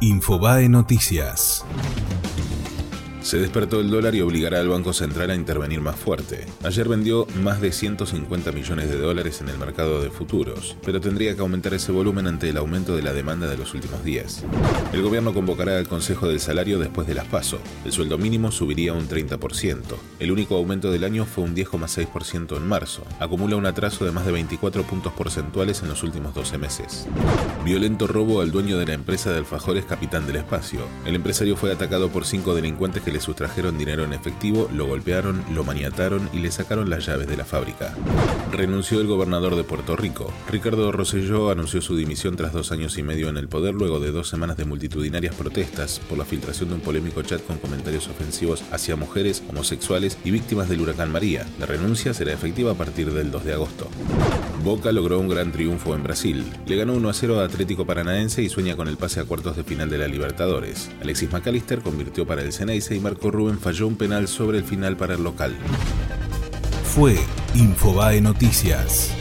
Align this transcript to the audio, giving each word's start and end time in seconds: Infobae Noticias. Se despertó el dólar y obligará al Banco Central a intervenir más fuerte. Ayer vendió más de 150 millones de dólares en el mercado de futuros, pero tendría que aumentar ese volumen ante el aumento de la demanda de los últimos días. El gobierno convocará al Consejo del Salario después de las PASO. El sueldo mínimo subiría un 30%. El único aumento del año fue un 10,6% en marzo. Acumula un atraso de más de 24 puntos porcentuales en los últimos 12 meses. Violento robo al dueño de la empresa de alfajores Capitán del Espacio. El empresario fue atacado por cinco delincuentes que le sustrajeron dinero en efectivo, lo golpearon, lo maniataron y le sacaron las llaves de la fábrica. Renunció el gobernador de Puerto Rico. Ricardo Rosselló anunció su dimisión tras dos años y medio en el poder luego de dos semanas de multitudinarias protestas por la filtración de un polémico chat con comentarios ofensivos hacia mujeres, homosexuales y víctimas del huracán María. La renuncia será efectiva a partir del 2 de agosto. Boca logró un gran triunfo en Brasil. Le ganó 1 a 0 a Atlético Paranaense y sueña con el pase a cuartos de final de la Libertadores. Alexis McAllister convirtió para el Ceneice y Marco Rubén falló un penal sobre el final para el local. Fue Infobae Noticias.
Infobae 0.00 0.68
Noticias. 0.68 1.64
Se 3.28 3.36
despertó 3.36 3.82
el 3.82 3.90
dólar 3.90 4.14
y 4.14 4.22
obligará 4.22 4.58
al 4.58 4.70
Banco 4.70 4.94
Central 4.94 5.28
a 5.28 5.34
intervenir 5.34 5.82
más 5.82 5.96
fuerte. 5.96 6.46
Ayer 6.64 6.88
vendió 6.88 7.26
más 7.42 7.60
de 7.60 7.72
150 7.72 8.52
millones 8.52 8.88
de 8.88 8.96
dólares 8.96 9.42
en 9.42 9.50
el 9.50 9.58
mercado 9.58 10.00
de 10.00 10.08
futuros, 10.08 10.78
pero 10.82 10.98
tendría 10.98 11.34
que 11.34 11.42
aumentar 11.42 11.74
ese 11.74 11.92
volumen 11.92 12.26
ante 12.26 12.48
el 12.48 12.56
aumento 12.56 12.96
de 12.96 13.02
la 13.02 13.12
demanda 13.12 13.46
de 13.46 13.58
los 13.58 13.74
últimos 13.74 14.02
días. 14.02 14.46
El 14.94 15.02
gobierno 15.02 15.34
convocará 15.34 15.76
al 15.76 15.86
Consejo 15.86 16.26
del 16.26 16.40
Salario 16.40 16.78
después 16.78 17.06
de 17.06 17.12
las 17.12 17.26
PASO. 17.26 17.58
El 17.84 17.92
sueldo 17.92 18.16
mínimo 18.16 18.50
subiría 18.50 18.94
un 18.94 19.06
30%. 19.06 19.82
El 20.20 20.32
único 20.32 20.56
aumento 20.56 20.90
del 20.90 21.04
año 21.04 21.26
fue 21.26 21.44
un 21.44 21.54
10,6% 21.54 22.56
en 22.56 22.66
marzo. 22.66 23.04
Acumula 23.20 23.56
un 23.56 23.66
atraso 23.66 24.06
de 24.06 24.10
más 24.10 24.24
de 24.24 24.32
24 24.32 24.84
puntos 24.84 25.12
porcentuales 25.12 25.82
en 25.82 25.90
los 25.90 26.02
últimos 26.02 26.32
12 26.32 26.56
meses. 26.56 27.06
Violento 27.62 28.06
robo 28.06 28.40
al 28.40 28.52
dueño 28.52 28.78
de 28.78 28.86
la 28.86 28.94
empresa 28.94 29.30
de 29.30 29.36
alfajores 29.36 29.84
Capitán 29.84 30.26
del 30.26 30.36
Espacio. 30.36 30.80
El 31.04 31.14
empresario 31.14 31.58
fue 31.58 31.70
atacado 31.70 32.08
por 32.08 32.24
cinco 32.24 32.54
delincuentes 32.54 33.02
que 33.02 33.12
le 33.12 33.17
sustrajeron 33.20 33.78
dinero 33.78 34.04
en 34.04 34.12
efectivo, 34.12 34.68
lo 34.72 34.86
golpearon, 34.86 35.44
lo 35.52 35.64
maniataron 35.64 36.28
y 36.32 36.38
le 36.38 36.50
sacaron 36.50 36.90
las 36.90 37.06
llaves 37.06 37.28
de 37.28 37.36
la 37.36 37.44
fábrica. 37.44 37.94
Renunció 38.52 39.00
el 39.00 39.06
gobernador 39.06 39.56
de 39.56 39.64
Puerto 39.64 39.96
Rico. 39.96 40.32
Ricardo 40.48 40.90
Rosselló 40.92 41.50
anunció 41.50 41.80
su 41.80 41.96
dimisión 41.96 42.36
tras 42.36 42.52
dos 42.52 42.72
años 42.72 42.98
y 42.98 43.02
medio 43.02 43.28
en 43.28 43.36
el 43.36 43.48
poder 43.48 43.74
luego 43.74 44.00
de 44.00 44.10
dos 44.10 44.28
semanas 44.28 44.56
de 44.56 44.64
multitudinarias 44.64 45.34
protestas 45.34 46.00
por 46.08 46.18
la 46.18 46.24
filtración 46.24 46.70
de 46.70 46.76
un 46.76 46.80
polémico 46.80 47.22
chat 47.22 47.44
con 47.44 47.58
comentarios 47.58 48.08
ofensivos 48.08 48.62
hacia 48.70 48.96
mujeres, 48.96 49.42
homosexuales 49.48 50.18
y 50.24 50.30
víctimas 50.30 50.68
del 50.68 50.80
huracán 50.80 51.12
María. 51.12 51.46
La 51.58 51.66
renuncia 51.66 52.14
será 52.14 52.32
efectiva 52.32 52.72
a 52.72 52.74
partir 52.74 53.12
del 53.12 53.30
2 53.30 53.44
de 53.44 53.52
agosto. 53.52 53.88
Boca 54.64 54.90
logró 54.90 55.20
un 55.20 55.28
gran 55.28 55.52
triunfo 55.52 55.94
en 55.94 56.02
Brasil. 56.02 56.44
Le 56.66 56.76
ganó 56.76 56.94
1 56.94 57.08
a 57.08 57.14
0 57.14 57.40
a 57.40 57.44
Atlético 57.44 57.86
Paranaense 57.86 58.42
y 58.42 58.48
sueña 58.48 58.76
con 58.76 58.88
el 58.88 58.96
pase 58.96 59.20
a 59.20 59.24
cuartos 59.24 59.56
de 59.56 59.64
final 59.64 59.88
de 59.88 59.98
la 59.98 60.08
Libertadores. 60.08 60.90
Alexis 61.00 61.30
McAllister 61.32 61.80
convirtió 61.80 62.26
para 62.26 62.42
el 62.42 62.52
Ceneice 62.52 62.94
y 62.94 63.00
Marco 63.08 63.30
Rubén 63.30 63.58
falló 63.58 63.86
un 63.86 63.96
penal 63.96 64.28
sobre 64.28 64.58
el 64.58 64.64
final 64.64 64.94
para 64.98 65.14
el 65.14 65.24
local. 65.24 65.56
Fue 66.94 67.16
Infobae 67.54 68.20
Noticias. 68.20 69.14